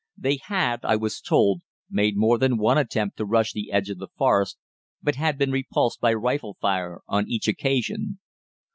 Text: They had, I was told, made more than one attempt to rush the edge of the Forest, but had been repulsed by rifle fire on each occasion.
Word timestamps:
They 0.17 0.39
had, 0.47 0.83
I 0.83 0.95
was 0.95 1.21
told, 1.21 1.61
made 1.87 2.17
more 2.17 2.39
than 2.39 2.57
one 2.57 2.79
attempt 2.79 3.17
to 3.17 3.25
rush 3.25 3.53
the 3.53 3.71
edge 3.71 3.91
of 3.91 3.99
the 3.99 4.07
Forest, 4.17 4.57
but 4.99 5.13
had 5.13 5.37
been 5.37 5.51
repulsed 5.51 6.01
by 6.01 6.15
rifle 6.15 6.57
fire 6.59 7.01
on 7.07 7.29
each 7.29 7.47
occasion. 7.47 8.17